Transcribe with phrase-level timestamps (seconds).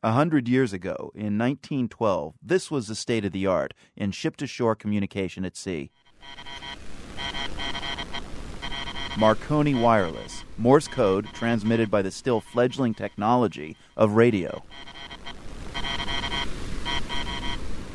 [0.00, 4.36] A hundred years ago, in 1912, this was the state of the art in ship
[4.36, 5.90] to shore communication at sea.
[9.18, 14.62] Marconi Wireless, Morse code transmitted by the still fledgling technology of radio.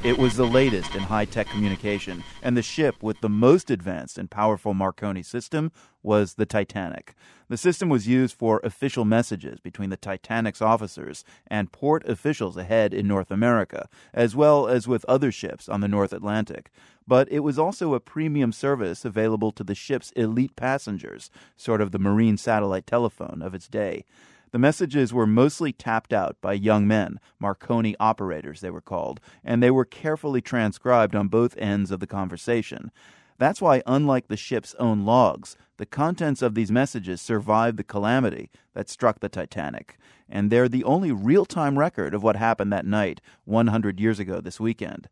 [0.03, 4.17] It was the latest in high tech communication, and the ship with the most advanced
[4.17, 5.71] and powerful Marconi system
[6.01, 7.15] was the Titanic.
[7.47, 12.93] The system was used for official messages between the Titanic's officers and port officials ahead
[12.93, 16.69] in North America, as well as with other ships on the North Atlantic.
[17.07, 21.91] But it was also a premium service available to the ship's elite passengers, sort of
[21.91, 24.03] the marine satellite telephone of its day.
[24.53, 29.63] The messages were mostly tapped out by young men, Marconi operators they were called, and
[29.63, 32.91] they were carefully transcribed on both ends of the conversation.
[33.39, 38.51] That's why, unlike the ship's own logs, the contents of these messages survived the calamity
[38.75, 39.97] that struck the Titanic,
[40.29, 44.39] and they're the only real time record of what happened that night 100 years ago
[44.39, 45.09] this weekend.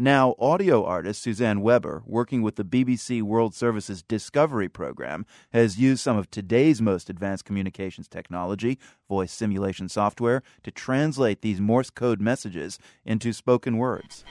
[0.00, 6.02] Now, audio artist Suzanne Weber, working with the BBC World Service's Discovery program, has used
[6.02, 8.78] some of today's most advanced communications technology,
[9.08, 14.22] voice simulation software, to translate these Morse code messages into spoken words.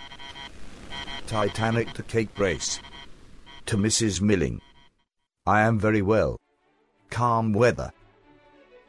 [1.27, 2.79] Titanic to Cape Race.
[3.65, 4.21] To Mrs.
[4.21, 4.61] Milling.
[5.45, 6.39] I am very well.
[7.09, 7.91] Calm weather.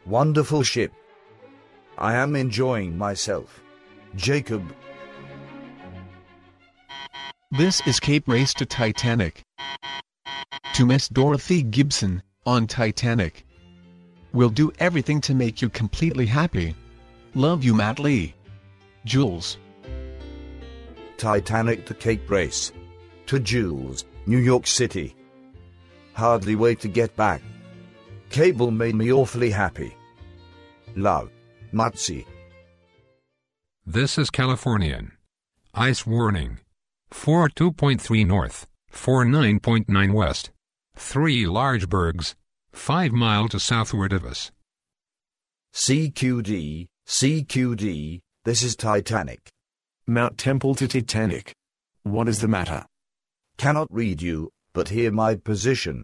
[0.07, 0.93] Wonderful ship.
[1.99, 3.65] I am enjoying myself.
[4.15, 4.63] Jacob
[7.51, 9.43] this is Cape Race to Titanic.
[10.75, 13.47] To Miss Dorothy Gibson, on Titanic.
[14.33, 16.75] We'll do everything to make you completely happy.
[17.35, 18.35] Love you Matt Lee.
[19.05, 19.59] Jules.
[21.17, 22.73] Titanic to Cape Race.
[23.27, 25.15] To Jules, New York City.
[26.15, 27.43] Hardly wait to get back.
[28.31, 29.97] Cable made me awfully happy.
[30.97, 31.31] Love.
[31.73, 32.25] Mutsi.
[33.85, 35.13] This is Californian.
[35.75, 36.61] Ice warning.
[37.13, 40.51] 42.3 north, 49.9 west.
[40.95, 42.35] Three large bergs,
[42.73, 44.51] 5 mile to southward of us.
[45.75, 49.51] CQD, CQD, this is Titanic.
[50.07, 51.55] Mount Temple to Titanic.
[52.03, 52.85] What is the matter?
[53.59, 56.03] Cannot read you, but hear my position.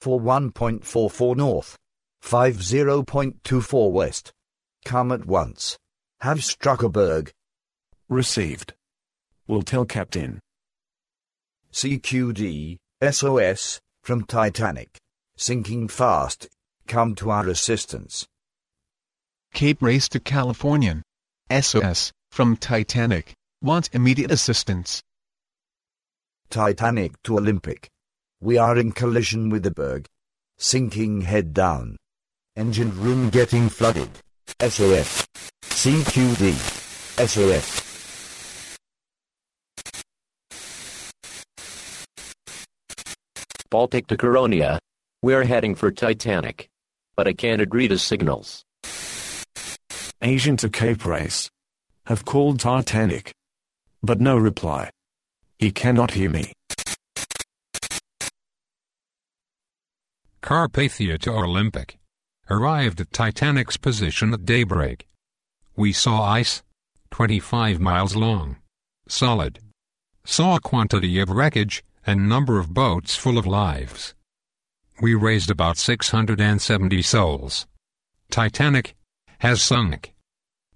[0.00, 1.76] For 1.44 north,
[2.22, 4.32] 50.24 west.
[4.84, 5.78] Come at once.
[6.20, 7.32] Have struck a berg.
[8.08, 8.74] Received.
[9.46, 10.40] Will tell Captain.
[11.70, 12.78] CQD,
[13.10, 14.96] SOS, from Titanic.
[15.36, 16.48] Sinking fast.
[16.86, 18.26] Come to our assistance.
[19.52, 21.02] Cape Race to Californian.
[21.50, 23.34] SOS, from Titanic.
[23.60, 25.02] Want immediate assistance.
[26.48, 27.90] Titanic to Olympic.
[28.40, 30.06] We are in collision with the berg.
[30.56, 31.96] Sinking head down.
[32.56, 34.08] Engine room getting flooded.
[34.60, 35.26] SOS.
[35.64, 36.54] CQD.
[37.26, 37.83] SOS.
[43.74, 44.78] Baltic to Caronia.
[45.20, 46.68] We're heading for Titanic.
[47.16, 48.62] But I can't agree to signals.
[50.22, 51.50] Asian to Cape Race.
[52.06, 53.34] Have called Titanic.
[54.00, 54.90] But no reply.
[55.58, 56.52] He cannot hear me.
[60.40, 61.98] Carpathia to Olympic.
[62.48, 65.08] Arrived at Titanic's position at daybreak.
[65.74, 66.62] We saw ice,
[67.10, 68.58] 25 miles long.
[69.08, 69.58] Solid.
[70.24, 74.14] Saw a quantity of wreckage and number of boats full of lives.
[75.00, 77.66] We raised about 670 souls.
[78.30, 78.94] Titanic
[79.38, 80.14] has sunk.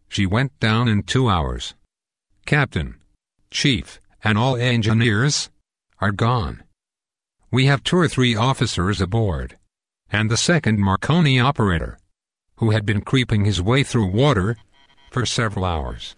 [0.08, 1.74] She went down in two hours.
[2.46, 2.96] Captain,
[3.50, 5.50] chief, and all engineers
[6.00, 6.62] are gone.
[7.50, 9.56] We have two or three officers aboard,
[10.10, 11.98] and the second Marconi operator,
[12.56, 14.56] who had been creeping his way through water
[15.10, 16.16] for several hours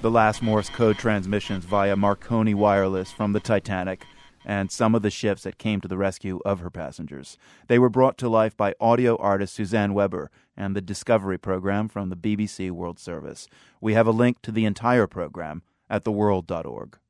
[0.00, 4.04] the last Morse code transmissions via Marconi wireless from the Titanic
[4.44, 7.36] and some of the ships that came to the rescue of her passengers.
[7.66, 12.10] They were brought to life by audio artist Suzanne Weber and the Discovery program from
[12.10, 13.48] the BBC World Service.
[13.80, 16.98] We have a link to the entire program at theworld.org.